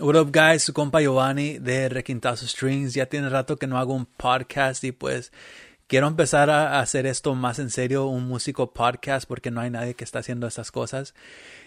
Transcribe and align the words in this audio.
What 0.00 0.14
up 0.14 0.30
guys, 0.30 0.62
su 0.62 0.72
compa 0.72 1.00
Giovanni 1.00 1.58
de 1.58 1.88
Requintazo 1.88 2.46
Strings. 2.46 2.94
Ya 2.94 3.06
tiene 3.06 3.28
rato 3.28 3.56
que 3.56 3.66
no 3.66 3.78
hago 3.78 3.94
un 3.94 4.06
podcast 4.06 4.84
y 4.84 4.92
pues 4.92 5.32
quiero 5.88 6.06
empezar 6.06 6.50
a 6.50 6.78
hacer 6.78 7.04
esto 7.04 7.34
más 7.34 7.58
en 7.58 7.68
serio, 7.68 8.06
un 8.06 8.28
músico 8.28 8.72
podcast, 8.72 9.26
porque 9.26 9.50
no 9.50 9.60
hay 9.60 9.70
nadie 9.70 9.94
que 9.94 10.04
está 10.04 10.20
haciendo 10.20 10.46
estas 10.46 10.70
cosas. 10.70 11.14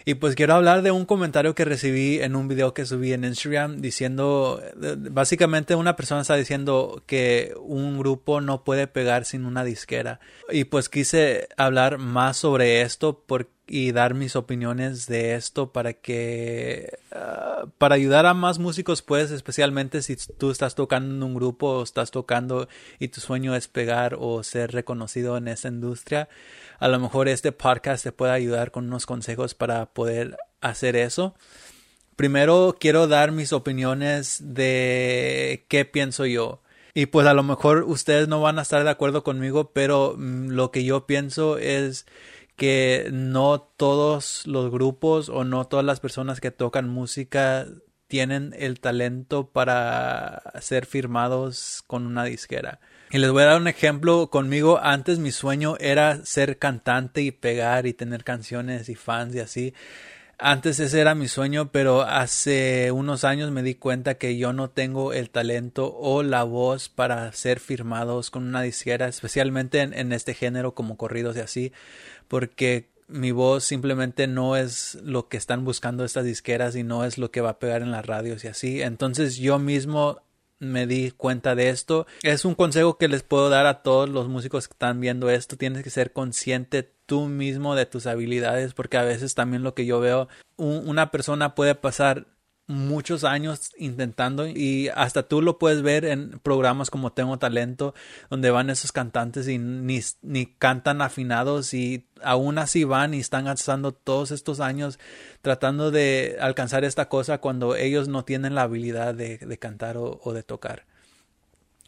Y 0.06 0.14
pues 0.14 0.34
quiero 0.34 0.54
hablar 0.54 0.80
de 0.80 0.92
un 0.92 1.04
comentario 1.04 1.54
que 1.54 1.66
recibí 1.66 2.20
en 2.20 2.34
un 2.34 2.48
video 2.48 2.72
que 2.72 2.86
subí 2.86 3.12
en 3.12 3.24
Instagram 3.24 3.82
diciendo, 3.82 4.62
básicamente 5.10 5.74
una 5.74 5.94
persona 5.94 6.22
está 6.22 6.34
diciendo 6.34 7.02
que 7.04 7.52
un 7.60 7.98
grupo 7.98 8.40
no 8.40 8.64
puede 8.64 8.86
pegar 8.86 9.26
sin 9.26 9.44
una 9.44 9.62
disquera. 9.62 10.20
Y 10.48 10.64
pues 10.64 10.88
quise 10.88 11.48
hablar 11.58 11.98
más 11.98 12.38
sobre 12.38 12.80
esto 12.80 13.22
porque 13.26 13.52
y 13.66 13.92
dar 13.92 14.14
mis 14.14 14.36
opiniones 14.36 15.06
de 15.06 15.34
esto 15.34 15.72
para 15.72 15.92
que 15.92 16.98
ah, 17.12 17.66
para 17.78 17.94
ayudar 17.94 18.26
a 18.26 18.34
más 18.34 18.58
músicos 18.58 19.02
pues 19.02 19.30
especialmente 19.30 20.02
si 20.02 20.16
tú 20.16 20.50
estás 20.50 20.74
tocando 20.74 21.14
en 21.14 21.22
un 21.22 21.34
grupo 21.34 21.68
o 21.68 21.82
estás 21.82 22.10
tocando 22.10 22.68
y 22.98 23.08
tu 23.08 23.20
sueño 23.20 23.54
es 23.54 23.68
pegar 23.68 24.16
o 24.18 24.42
ser 24.42 24.72
reconocido 24.72 25.36
en 25.36 25.48
esa 25.48 25.68
industria 25.68 26.28
a 26.82 26.88
lo 26.88 26.98
mejor 26.98 27.28
este 27.28 27.52
podcast 27.52 28.02
te 28.02 28.10
puede 28.10 28.32
ayudar 28.32 28.72
con 28.72 28.86
unos 28.86 29.06
consejos 29.06 29.54
para 29.54 29.86
poder 29.86 30.36
hacer 30.60 30.96
eso. 30.96 31.36
Primero 32.16 32.76
quiero 32.80 33.06
dar 33.06 33.30
mis 33.30 33.52
opiniones 33.52 34.38
de 34.42 35.64
qué 35.68 35.84
pienso 35.84 36.26
yo. 36.26 36.60
Y 36.92 37.06
pues 37.06 37.28
a 37.28 37.34
lo 37.34 37.44
mejor 37.44 37.84
ustedes 37.84 38.26
no 38.26 38.40
van 38.40 38.58
a 38.58 38.62
estar 38.62 38.82
de 38.82 38.90
acuerdo 38.90 39.22
conmigo 39.22 39.70
pero 39.72 40.16
mm, 40.18 40.48
lo 40.48 40.72
que 40.72 40.82
yo 40.82 41.06
pienso 41.06 41.56
es 41.56 42.04
que 42.56 43.08
no 43.12 43.60
todos 43.60 44.46
los 44.46 44.70
grupos 44.70 45.28
o 45.28 45.44
no 45.44 45.66
todas 45.66 45.84
las 45.84 46.00
personas 46.00 46.40
que 46.40 46.50
tocan 46.50 46.88
música 46.88 47.66
tienen 48.12 48.54
el 48.58 48.78
talento 48.78 49.48
para 49.48 50.42
ser 50.60 50.84
firmados 50.84 51.82
con 51.86 52.06
una 52.06 52.24
disquera. 52.24 52.78
Y 53.10 53.18
les 53.18 53.30
voy 53.30 53.42
a 53.42 53.46
dar 53.46 53.60
un 53.60 53.68
ejemplo 53.68 54.28
conmigo. 54.28 54.78
Antes 54.82 55.18
mi 55.18 55.32
sueño 55.32 55.76
era 55.80 56.24
ser 56.24 56.58
cantante 56.58 57.22
y 57.22 57.30
pegar 57.30 57.86
y 57.86 57.94
tener 57.94 58.22
canciones 58.22 58.88
y 58.88 58.94
fans 58.94 59.34
y 59.34 59.40
así. 59.40 59.74
Antes 60.44 60.80
ese 60.80 61.00
era 61.00 61.14
mi 61.14 61.28
sueño, 61.28 61.70
pero 61.70 62.02
hace 62.02 62.90
unos 62.90 63.22
años 63.22 63.52
me 63.52 63.62
di 63.62 63.76
cuenta 63.76 64.14
que 64.14 64.36
yo 64.36 64.52
no 64.52 64.70
tengo 64.70 65.12
el 65.12 65.30
talento 65.30 65.96
o 65.96 66.24
la 66.24 66.42
voz 66.42 66.88
para 66.88 67.30
ser 67.30 67.60
firmados 67.60 68.32
con 68.32 68.42
una 68.42 68.60
disquera, 68.60 69.06
especialmente 69.06 69.80
en, 69.80 70.12
este 70.12 70.34
género 70.34 70.74
como 70.74 70.96
corridos 70.96 71.36
y 71.36 71.40
así 71.40 71.72
porque 72.26 72.88
mi 73.06 73.30
voz 73.30 73.62
simplemente 73.62 74.26
no 74.26 74.56
es 74.56 74.96
lo 75.04 75.28
que 75.28 75.36
están 75.36 75.64
buscando 75.64 76.04
estas 76.04 76.24
disqueras 76.24 76.74
y 76.74 76.82
no 76.82 77.04
es 77.04 77.18
lo 77.18 77.30
que 77.30 77.40
va 77.40 77.50
a 77.50 77.58
pegar 77.60 77.82
en 77.82 77.92
las 77.92 78.04
radios 78.04 78.42
y 78.42 78.48
así. 78.48 78.82
Entonces 78.82 79.36
yo 79.36 79.60
mismo 79.60 80.22
me 80.62 80.86
di 80.86 81.10
cuenta 81.10 81.54
de 81.54 81.70
esto. 81.70 82.06
Es 82.22 82.44
un 82.44 82.54
consejo 82.54 82.96
que 82.96 83.08
les 83.08 83.22
puedo 83.22 83.50
dar 83.50 83.66
a 83.66 83.82
todos 83.82 84.08
los 84.08 84.28
músicos 84.28 84.68
que 84.68 84.74
están 84.74 85.00
viendo 85.00 85.28
esto. 85.28 85.56
Tienes 85.56 85.82
que 85.82 85.90
ser 85.90 86.12
consciente 86.12 86.88
tú 87.04 87.26
mismo 87.26 87.74
de 87.74 87.84
tus 87.84 88.06
habilidades 88.06 88.72
porque 88.72 88.96
a 88.96 89.02
veces 89.02 89.34
también 89.34 89.64
lo 89.64 89.74
que 89.74 89.86
yo 89.86 89.98
veo, 89.98 90.28
una 90.56 91.10
persona 91.10 91.56
puede 91.56 91.74
pasar 91.74 92.26
muchos 92.72 93.24
años 93.24 93.70
intentando 93.76 94.46
y 94.46 94.88
hasta 94.94 95.22
tú 95.22 95.42
lo 95.42 95.58
puedes 95.58 95.82
ver 95.82 96.04
en 96.04 96.40
programas 96.40 96.90
como 96.90 97.12
Tengo 97.12 97.38
Talento 97.38 97.94
donde 98.30 98.50
van 98.50 98.70
esos 98.70 98.92
cantantes 98.92 99.46
y 99.48 99.58
ni, 99.58 100.00
ni 100.22 100.46
cantan 100.46 101.02
afinados 101.02 101.74
y 101.74 102.06
aún 102.22 102.58
así 102.58 102.84
van 102.84 103.14
y 103.14 103.20
están 103.20 103.44
gastando 103.44 103.92
todos 103.92 104.30
estos 104.30 104.60
años 104.60 104.98
tratando 105.42 105.90
de 105.90 106.38
alcanzar 106.40 106.84
esta 106.84 107.08
cosa 107.08 107.38
cuando 107.38 107.76
ellos 107.76 108.08
no 108.08 108.24
tienen 108.24 108.54
la 108.54 108.62
habilidad 108.62 109.14
de, 109.14 109.38
de 109.38 109.58
cantar 109.58 109.96
o, 109.96 110.20
o 110.24 110.32
de 110.32 110.42
tocar. 110.42 110.84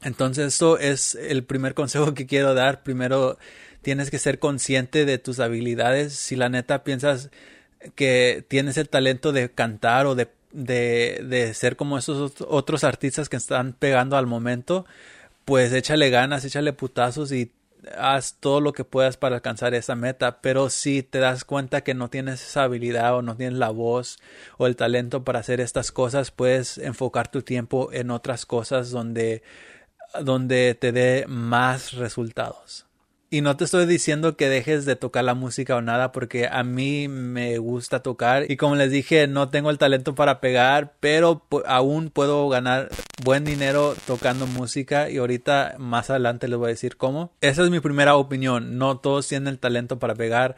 Entonces, 0.02 0.52
esto 0.52 0.78
es 0.78 1.14
el 1.14 1.44
primer 1.44 1.74
consejo 1.74 2.14
que 2.14 2.26
quiero 2.26 2.54
dar. 2.54 2.82
Primero, 2.82 3.38
tienes 3.82 4.10
que 4.10 4.18
ser 4.18 4.38
consciente 4.38 5.04
de 5.04 5.18
tus 5.18 5.40
habilidades. 5.40 6.14
Si 6.14 6.36
la 6.36 6.48
neta 6.48 6.84
piensas 6.84 7.30
que 7.94 8.44
tienes 8.48 8.76
el 8.78 8.88
talento 8.88 9.32
de 9.32 9.50
cantar 9.50 10.06
o 10.06 10.14
de 10.14 10.28
de, 10.54 11.24
de 11.28 11.52
ser 11.52 11.76
como 11.76 11.98
esos 11.98 12.40
otros 12.48 12.84
artistas 12.84 13.28
que 13.28 13.36
están 13.36 13.74
pegando 13.74 14.16
al 14.16 14.26
momento, 14.26 14.86
pues 15.44 15.72
échale 15.72 16.10
ganas, 16.10 16.44
échale 16.44 16.72
putazos 16.72 17.32
y 17.32 17.52
haz 17.98 18.36
todo 18.40 18.60
lo 18.60 18.72
que 18.72 18.84
puedas 18.84 19.16
para 19.16 19.36
alcanzar 19.36 19.74
esa 19.74 19.94
meta, 19.94 20.40
pero 20.40 20.70
si 20.70 21.02
te 21.02 21.18
das 21.18 21.44
cuenta 21.44 21.82
que 21.82 21.94
no 21.94 22.08
tienes 22.08 22.42
esa 22.42 22.64
habilidad 22.64 23.16
o 23.16 23.22
no 23.22 23.36
tienes 23.36 23.58
la 23.58 23.70
voz 23.70 24.18
o 24.56 24.66
el 24.66 24.76
talento 24.76 25.24
para 25.24 25.40
hacer 25.40 25.60
estas 25.60 25.92
cosas, 25.92 26.30
puedes 26.30 26.78
enfocar 26.78 27.30
tu 27.30 27.42
tiempo 27.42 27.90
en 27.92 28.10
otras 28.10 28.46
cosas 28.46 28.90
donde, 28.90 29.42
donde 30.22 30.74
te 30.74 30.92
dé 30.92 31.26
más 31.28 31.92
resultados. 31.92 32.86
Y 33.34 33.40
no 33.40 33.56
te 33.56 33.64
estoy 33.64 33.86
diciendo 33.86 34.36
que 34.36 34.48
dejes 34.48 34.84
de 34.84 34.94
tocar 34.94 35.24
la 35.24 35.34
música 35.34 35.74
o 35.74 35.80
nada, 35.80 36.12
porque 36.12 36.46
a 36.46 36.62
mí 36.62 37.08
me 37.08 37.58
gusta 37.58 38.00
tocar. 38.00 38.48
Y 38.48 38.56
como 38.56 38.76
les 38.76 38.92
dije, 38.92 39.26
no 39.26 39.48
tengo 39.48 39.70
el 39.70 39.78
talento 39.78 40.14
para 40.14 40.40
pegar, 40.40 40.94
pero 41.00 41.44
aún 41.66 42.10
puedo 42.10 42.48
ganar 42.48 42.90
buen 43.24 43.44
dinero 43.44 43.96
tocando 44.06 44.46
música. 44.46 45.10
Y 45.10 45.16
ahorita 45.16 45.74
más 45.78 46.10
adelante 46.10 46.46
les 46.46 46.60
voy 46.60 46.66
a 46.66 46.68
decir 46.68 46.96
cómo. 46.96 47.32
Esa 47.40 47.64
es 47.64 47.70
mi 47.70 47.80
primera 47.80 48.14
opinión. 48.14 48.78
No 48.78 48.98
todos 48.98 49.26
tienen 49.26 49.48
el 49.48 49.58
talento 49.58 49.98
para 49.98 50.14
pegar, 50.14 50.54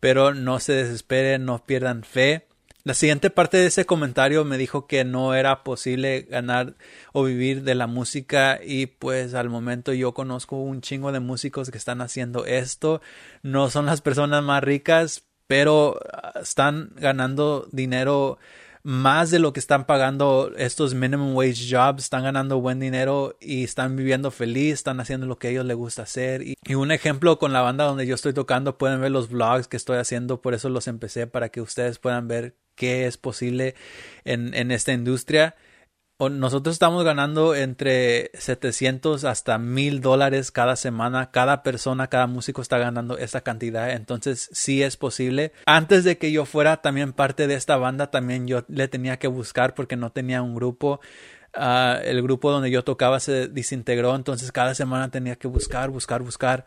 pero 0.00 0.32
no 0.32 0.60
se 0.60 0.72
desesperen, 0.72 1.44
no 1.44 1.62
pierdan 1.66 2.04
fe. 2.04 2.46
La 2.86 2.92
siguiente 2.92 3.30
parte 3.30 3.56
de 3.56 3.68
ese 3.68 3.86
comentario 3.86 4.44
me 4.44 4.58
dijo 4.58 4.86
que 4.86 5.04
no 5.04 5.34
era 5.34 5.64
posible 5.64 6.26
ganar 6.28 6.74
o 7.14 7.24
vivir 7.24 7.62
de 7.62 7.74
la 7.74 7.86
música 7.86 8.60
y 8.62 8.84
pues 8.84 9.32
al 9.32 9.48
momento 9.48 9.94
yo 9.94 10.12
conozco 10.12 10.56
un 10.56 10.82
chingo 10.82 11.10
de 11.10 11.20
músicos 11.20 11.70
que 11.70 11.78
están 11.78 12.02
haciendo 12.02 12.44
esto. 12.44 13.00
No 13.42 13.70
son 13.70 13.86
las 13.86 14.02
personas 14.02 14.44
más 14.44 14.62
ricas, 14.62 15.24
pero 15.46 15.98
ah, 16.12 16.34
están 16.42 16.92
ganando 16.96 17.66
dinero 17.72 18.36
más 18.82 19.30
de 19.30 19.38
lo 19.38 19.54
que 19.54 19.60
están 19.60 19.86
pagando 19.86 20.52
estos 20.58 20.92
minimum 20.92 21.34
wage 21.34 21.66
jobs, 21.70 22.04
están 22.04 22.24
ganando 22.24 22.60
buen 22.60 22.80
dinero 22.80 23.38
y 23.40 23.64
están 23.64 23.96
viviendo 23.96 24.30
feliz, 24.30 24.74
están 24.74 25.00
haciendo 25.00 25.24
lo 25.26 25.38
que 25.38 25.48
a 25.48 25.50
ellos 25.52 25.64
les 25.64 25.76
gusta 25.78 26.02
hacer. 26.02 26.42
Y, 26.42 26.54
y, 26.66 26.74
un 26.74 26.92
ejemplo 26.92 27.38
con 27.38 27.54
la 27.54 27.62
banda 27.62 27.84
donde 27.84 28.06
yo 28.06 28.14
estoy 28.14 28.34
tocando, 28.34 28.76
pueden 28.76 29.00
ver 29.00 29.10
los 29.10 29.30
vlogs 29.30 29.68
que 29.68 29.78
estoy 29.78 29.96
haciendo, 29.96 30.42
por 30.42 30.52
eso 30.52 30.68
los 30.68 30.86
empecé 30.86 31.26
para 31.26 31.48
que 31.48 31.62
ustedes 31.62 31.98
puedan 31.98 32.28
ver 32.28 32.56
qué 32.74 33.06
es 33.06 33.16
posible 33.16 33.74
en, 34.24 34.54
en 34.54 34.70
esta 34.70 34.92
industria. 34.92 35.56
Nosotros 36.20 36.74
estamos 36.74 37.02
ganando 37.02 37.56
entre 37.56 38.30
700 38.34 39.24
hasta 39.24 39.58
1000 39.58 40.00
dólares 40.00 40.52
cada 40.52 40.76
semana. 40.76 41.32
Cada 41.32 41.64
persona, 41.64 42.06
cada 42.06 42.28
músico 42.28 42.62
está 42.62 42.78
ganando 42.78 43.18
esa 43.18 43.40
cantidad. 43.40 43.90
Entonces 43.90 44.48
sí 44.52 44.82
es 44.82 44.96
posible. 44.96 45.52
Antes 45.66 46.04
de 46.04 46.16
que 46.16 46.30
yo 46.30 46.44
fuera 46.44 46.76
también 46.78 47.12
parte 47.12 47.48
de 47.48 47.54
esta 47.54 47.76
banda, 47.76 48.12
también 48.12 48.46
yo 48.46 48.64
le 48.68 48.86
tenía 48.86 49.18
que 49.18 49.26
buscar 49.26 49.74
porque 49.74 49.96
no 49.96 50.12
tenía 50.12 50.40
un 50.40 50.54
grupo. 50.54 51.00
Uh, 51.56 52.00
el 52.04 52.22
grupo 52.22 52.50
donde 52.50 52.70
yo 52.70 52.84
tocaba 52.84 53.18
se 53.18 53.48
desintegró. 53.48 54.14
Entonces 54.14 54.52
cada 54.52 54.74
semana 54.76 55.10
tenía 55.10 55.34
que 55.34 55.48
buscar, 55.48 55.90
buscar, 55.90 56.22
buscar. 56.22 56.64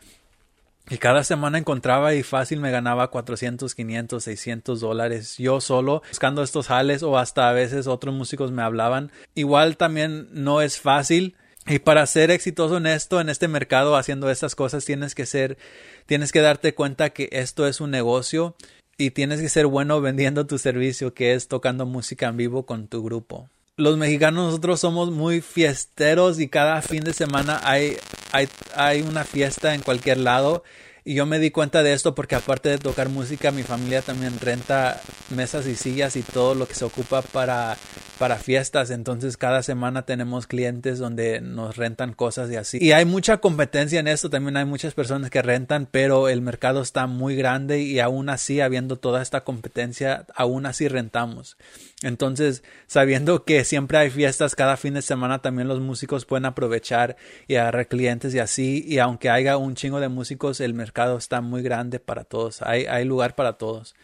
Y 0.90 0.96
cada 0.98 1.22
semana 1.22 1.58
encontraba 1.58 2.14
y 2.14 2.22
fácil 2.22 2.60
me 2.60 2.70
ganaba 2.70 3.10
400, 3.10 3.74
500, 3.74 4.24
600 4.24 4.80
dólares 4.80 5.36
yo 5.36 5.60
solo 5.60 6.02
buscando 6.08 6.42
estos 6.42 6.68
jales 6.68 7.02
o 7.02 7.18
hasta 7.18 7.48
a 7.48 7.52
veces 7.52 7.86
otros 7.86 8.14
músicos 8.14 8.52
me 8.52 8.62
hablaban. 8.62 9.12
Igual 9.34 9.76
también 9.76 10.28
no 10.32 10.62
es 10.62 10.80
fácil. 10.80 11.36
Y 11.66 11.80
para 11.80 12.06
ser 12.06 12.30
exitoso 12.30 12.78
en 12.78 12.86
esto, 12.86 13.20
en 13.20 13.28
este 13.28 13.46
mercado, 13.46 13.96
haciendo 13.96 14.30
estas 14.30 14.54
cosas, 14.54 14.86
tienes 14.86 15.14
que 15.14 15.26
ser, 15.26 15.58
tienes 16.06 16.32
que 16.32 16.40
darte 16.40 16.74
cuenta 16.74 17.10
que 17.10 17.28
esto 17.32 17.66
es 17.66 17.82
un 17.82 17.90
negocio 17.90 18.56
y 18.96 19.10
tienes 19.10 19.42
que 19.42 19.50
ser 19.50 19.66
bueno 19.66 20.00
vendiendo 20.00 20.46
tu 20.46 20.56
servicio, 20.56 21.12
que 21.12 21.34
es 21.34 21.48
tocando 21.48 21.84
música 21.84 22.28
en 22.28 22.38
vivo 22.38 22.64
con 22.64 22.88
tu 22.88 23.02
grupo 23.04 23.50
los 23.78 23.96
mexicanos 23.96 24.46
nosotros 24.46 24.80
somos 24.80 25.12
muy 25.12 25.40
fiesteros 25.40 26.40
y 26.40 26.48
cada 26.48 26.82
fin 26.82 27.04
de 27.04 27.14
semana 27.14 27.60
hay, 27.62 27.96
hay, 28.32 28.48
hay 28.74 29.02
una 29.02 29.22
fiesta 29.22 29.74
en 29.74 29.82
cualquier 29.82 30.18
lado. 30.18 30.64
Y 31.04 31.14
yo 31.14 31.26
me 31.26 31.38
di 31.38 31.52
cuenta 31.52 31.84
de 31.84 31.92
esto 31.92 32.12
porque 32.14 32.34
aparte 32.34 32.68
de 32.70 32.78
tocar 32.78 33.08
música, 33.08 33.52
mi 33.52 33.62
familia 33.62 34.02
también 34.02 34.38
renta 34.40 35.00
mesas 35.30 35.66
y 35.68 35.76
sillas 35.76 36.16
y 36.16 36.22
todo 36.22 36.56
lo 36.56 36.66
que 36.66 36.74
se 36.74 36.84
ocupa 36.84 37.22
para, 37.22 37.78
para 38.18 38.36
fiestas. 38.36 38.90
Entonces 38.90 39.36
cada 39.36 39.62
semana 39.62 40.04
tenemos 40.04 40.46
clientes 40.46 40.98
donde 40.98 41.40
nos 41.40 41.76
rentan 41.76 42.12
cosas 42.12 42.50
y 42.50 42.56
así. 42.56 42.78
Y 42.80 42.92
hay 42.92 43.04
mucha 43.04 43.38
competencia 43.38 44.00
en 44.00 44.08
esto. 44.08 44.30
También 44.30 44.56
hay 44.56 44.64
muchas 44.64 44.94
personas 44.94 45.30
que 45.30 45.42
rentan, 45.42 45.86
pero 45.90 46.28
el 46.28 46.42
mercado 46.42 46.82
está 46.82 47.06
muy 47.06 47.36
grande 47.36 47.80
y 47.80 48.00
aún 48.00 48.28
así, 48.28 48.60
habiendo 48.60 48.96
toda 48.96 49.22
esta 49.22 49.42
competencia, 49.42 50.26
aún 50.34 50.66
así 50.66 50.88
rentamos. 50.88 51.56
Entonces, 52.02 52.62
sabiendo 52.86 53.44
que 53.44 53.64
siempre 53.64 53.98
hay 53.98 54.10
fiestas 54.10 54.54
cada 54.54 54.76
fin 54.76 54.94
de 54.94 55.02
semana, 55.02 55.40
también 55.40 55.68
los 55.68 55.80
músicos 55.80 56.26
pueden 56.26 56.44
aprovechar 56.44 57.16
y 57.46 57.56
agarrar 57.56 57.88
clientes 57.88 58.34
y 58.34 58.38
así. 58.38 58.84
Y 58.86 58.98
aunque 58.98 59.30
haya 59.30 59.56
un 59.56 59.74
chingo 59.74 60.00
de 60.00 60.08
músicos, 60.08 60.60
el 60.60 60.74
mercado 60.74 61.18
está 61.18 61.40
muy 61.40 61.62
grande 61.62 61.98
para 62.00 62.24
todos. 62.24 62.62
Hay, 62.62 62.86
hay 62.86 63.04
lugar 63.04 63.34
para 63.34 63.54
todos. 63.54 63.94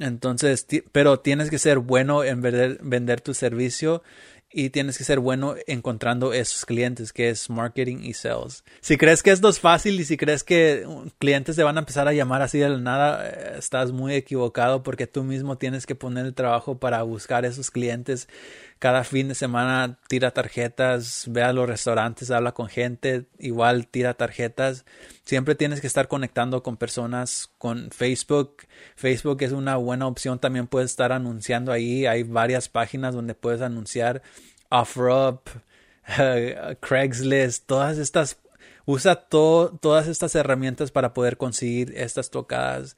Entonces, 0.00 0.66
pero 0.92 1.20
tienes 1.20 1.50
que 1.50 1.58
ser 1.58 1.78
bueno 1.78 2.24
en 2.24 2.40
vender, 2.40 2.78
vender 2.82 3.20
tu 3.20 3.34
servicio 3.34 4.02
y 4.52 4.70
tienes 4.70 4.98
que 4.98 5.04
ser 5.04 5.20
bueno 5.20 5.54
encontrando 5.66 6.32
esos 6.32 6.64
clientes, 6.64 7.12
que 7.12 7.28
es 7.28 7.48
marketing 7.50 7.98
y 8.02 8.14
sales. 8.14 8.64
Si 8.80 8.96
crees 8.96 9.22
que 9.22 9.30
esto 9.30 9.48
es 9.48 9.60
fácil 9.60 10.00
y 10.00 10.04
si 10.04 10.16
crees 10.16 10.42
que 10.42 10.84
clientes 11.18 11.54
te 11.54 11.62
van 11.62 11.76
a 11.76 11.80
empezar 11.80 12.08
a 12.08 12.12
llamar 12.12 12.42
así 12.42 12.58
de 12.58 12.68
la 12.68 12.78
nada, 12.78 13.28
eh, 13.28 13.54
estás 13.58 13.92
muy 13.92 14.14
equivocado 14.14 14.82
porque 14.82 15.06
tú 15.06 15.22
mismo 15.22 15.56
tienes 15.56 15.86
que 15.86 15.94
poner 15.94 16.26
el 16.26 16.34
trabajo 16.34 16.78
para 16.78 17.02
buscar 17.02 17.44
esos 17.44 17.70
clientes. 17.70 18.28
Cada 18.80 19.04
fin 19.04 19.28
de 19.28 19.34
semana 19.34 19.98
tira 20.08 20.30
tarjetas, 20.30 21.26
ve 21.28 21.42
a 21.42 21.52
los 21.52 21.68
restaurantes, 21.68 22.30
habla 22.30 22.52
con 22.52 22.66
gente, 22.68 23.26
igual 23.38 23.86
tira 23.86 24.14
tarjetas. 24.14 24.86
Siempre 25.22 25.54
tienes 25.54 25.82
que 25.82 25.86
estar 25.86 26.08
conectando 26.08 26.62
con 26.62 26.78
personas 26.78 27.50
con 27.58 27.90
Facebook. 27.90 28.62
Facebook 28.96 29.42
es 29.42 29.52
una 29.52 29.76
buena 29.76 30.06
opción, 30.06 30.38
también 30.38 30.66
puedes 30.66 30.92
estar 30.92 31.12
anunciando 31.12 31.72
ahí. 31.72 32.06
Hay 32.06 32.22
varias 32.22 32.70
páginas 32.70 33.14
donde 33.14 33.34
puedes 33.34 33.60
anunciar 33.60 34.22
OfferUp, 34.70 35.46
Craigslist, 36.80 37.66
todas 37.66 37.98
estas 37.98 38.38
usa 38.90 39.14
todas 39.14 40.08
estas 40.08 40.34
herramientas 40.34 40.90
para 40.90 41.14
poder 41.14 41.36
conseguir 41.36 41.92
estas 41.96 42.30
tocadas. 42.30 42.96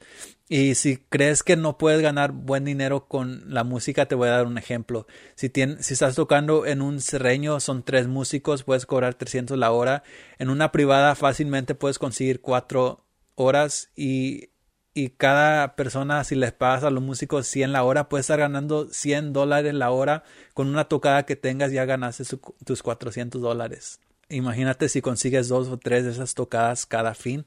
Y 0.49 0.75
si 0.75 0.97
crees 0.97 1.43
que 1.43 1.55
no 1.55 1.77
puedes 1.77 2.01
ganar 2.01 2.31
buen 2.31 2.65
dinero 2.65 3.07
con 3.07 3.43
la 3.53 3.63
música, 3.63 4.07
te 4.07 4.15
voy 4.15 4.27
a 4.29 4.31
dar 4.31 4.47
un 4.47 4.57
ejemplo. 4.57 5.05
Si, 5.35 5.51
si 5.79 5.93
estás 5.93 6.15
tocando 6.15 6.65
en 6.65 6.81
un 6.81 6.99
serreño, 6.99 7.59
son 7.59 7.83
tres 7.83 8.07
músicos, 8.07 8.63
puedes 8.63 8.85
cobrar 8.85 9.13
300 9.13 9.57
la 9.57 9.71
hora. 9.71 10.03
En 10.39 10.49
una 10.49 10.71
privada 10.71 11.15
fácilmente 11.15 11.75
puedes 11.75 11.99
conseguir 11.99 12.41
cuatro 12.41 13.05
horas 13.35 13.91
y, 13.95 14.49
y 14.95 15.09
cada 15.09 15.75
persona, 15.75 16.23
si 16.23 16.35
les 16.35 16.53
pagas 16.53 16.83
a 16.83 16.89
los 16.89 17.03
músicos 17.03 17.47
100 17.47 17.71
la 17.71 17.83
hora, 17.83 18.09
puedes 18.09 18.25
estar 18.25 18.39
ganando 18.39 18.87
100 18.89 19.31
dólares 19.31 19.73
la 19.75 19.91
hora. 19.91 20.23
Con 20.55 20.67
una 20.69 20.85
tocada 20.85 21.25
que 21.25 21.35
tengas 21.35 21.71
ya 21.71 21.85
ganaste 21.85 22.23
tus 22.65 22.81
400 22.81 23.41
dólares. 23.41 23.99
Imagínate 24.33 24.89
si 24.89 25.01
consigues 25.01 25.47
dos 25.47 25.67
o 25.67 25.77
tres 25.77 26.05
de 26.05 26.11
esas 26.11 26.33
tocadas 26.33 26.85
cada 26.85 27.13
fin. 27.13 27.45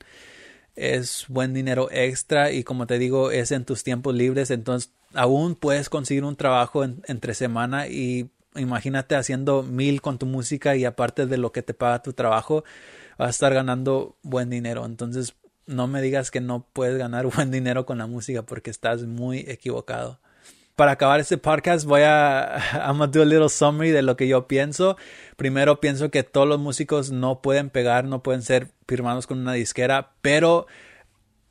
Es 0.74 1.26
buen 1.28 1.54
dinero 1.54 1.88
extra 1.90 2.52
y 2.52 2.64
como 2.64 2.86
te 2.86 2.98
digo, 2.98 3.30
es 3.30 3.50
en 3.52 3.64
tus 3.64 3.82
tiempos 3.82 4.14
libres. 4.14 4.50
Entonces, 4.50 4.92
aún 5.14 5.54
puedes 5.54 5.88
conseguir 5.88 6.24
un 6.24 6.36
trabajo 6.36 6.84
entre 6.84 7.34
semana 7.34 7.88
y 7.88 8.30
imagínate 8.54 9.16
haciendo 9.16 9.62
mil 9.62 10.00
con 10.02 10.18
tu 10.18 10.26
música 10.26 10.76
y 10.76 10.84
aparte 10.84 11.26
de 11.26 11.38
lo 11.38 11.52
que 11.52 11.62
te 11.62 11.74
paga 11.74 12.02
tu 12.02 12.12
trabajo, 12.12 12.64
vas 13.18 13.28
a 13.28 13.30
estar 13.30 13.54
ganando 13.54 14.16
buen 14.22 14.50
dinero. 14.50 14.84
Entonces, 14.84 15.34
no 15.66 15.88
me 15.88 16.02
digas 16.02 16.30
que 16.30 16.40
no 16.40 16.66
puedes 16.72 16.98
ganar 16.98 17.26
buen 17.34 17.50
dinero 17.50 17.86
con 17.86 17.98
la 17.98 18.06
música 18.06 18.42
porque 18.42 18.70
estás 18.70 19.02
muy 19.04 19.40
equivocado 19.40 20.20
para 20.76 20.92
acabar 20.92 21.20
este 21.20 21.38
podcast 21.38 21.86
voy 21.86 22.02
a 22.02 22.58
I'm 22.86 23.00
a 23.02 23.06
do 23.06 23.24
little 23.24 23.48
summary 23.48 23.90
de 23.90 24.02
lo 24.02 24.16
que 24.16 24.28
yo 24.28 24.46
pienso. 24.46 24.96
Primero 25.36 25.80
pienso 25.80 26.10
que 26.10 26.22
todos 26.22 26.46
los 26.46 26.60
músicos 26.60 27.10
no 27.10 27.40
pueden 27.40 27.70
pegar, 27.70 28.04
no 28.04 28.22
pueden 28.22 28.42
ser 28.42 28.68
firmados 28.86 29.26
con 29.26 29.38
una 29.38 29.54
disquera, 29.54 30.12
pero 30.20 30.66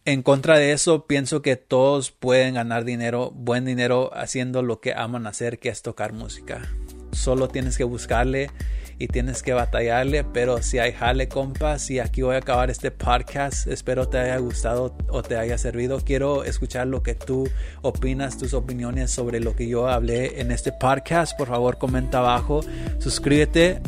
en 0.06 0.22
contra 0.22 0.58
de 0.60 0.72
eso 0.72 1.08
pienso 1.08 1.42
que 1.42 1.56
todos 1.56 2.12
pueden 2.12 2.54
ganar 2.54 2.86
dinero, 2.86 3.32
buen 3.32 3.66
dinero 3.66 4.12
haciendo 4.14 4.62
lo 4.62 4.80
que 4.80 4.94
aman 4.94 5.26
hacer, 5.26 5.58
que 5.58 5.70
es 5.70 5.82
tocar 5.82 6.14
música. 6.14 6.62
Solo 7.16 7.48
tienes 7.48 7.78
que 7.78 7.84
buscarle 7.84 8.50
y 8.98 9.08
tienes 9.08 9.44
que 9.44 9.54
batallarle, 9.54 10.24
pero 10.24 10.62
si 10.62 10.80
hay 10.80 10.94
jale, 10.94 11.28
compas, 11.28 11.90
y 11.90 12.00
aquí 12.00 12.22
voy 12.22 12.36
a 12.36 12.40
acabar 12.40 12.70
este 12.70 12.92
podcast. 12.92 13.68
Espero 13.68 14.08
te 14.08 14.18
haya 14.18 14.38
gustado 14.38 14.96
o 15.10 15.22
te 15.22 15.38
haya 15.38 15.58
servido. 15.58 16.00
Quiero 16.00 16.44
escuchar 16.44 16.88
lo 16.88 17.04
que 17.04 17.16
tú 17.16 17.50
opinas, 17.82 18.38
tus 18.38 18.54
opiniones 18.54 19.12
sobre 19.12 19.40
lo 19.40 19.56
que 19.56 19.68
yo 19.68 19.88
hablé 19.88 20.40
en 20.40 20.52
este 20.52 20.72
podcast. 20.72 21.38
Por 21.38 21.48
favor, 21.48 21.78
comenta 21.78 22.20
abajo, 22.20 22.62
suscríbete, 23.00 23.82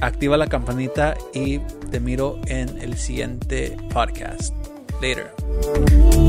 activa 0.00 0.36
la 0.36 0.48
campanita 0.48 1.16
y 1.32 1.58
te 1.90 2.00
miro 2.00 2.40
en 2.46 2.80
el 2.80 2.96
siguiente 2.96 3.76
podcast. 3.92 4.54
Later. 5.00 6.27